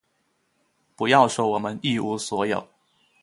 [0.95, 2.67] 不要说我们一无所有，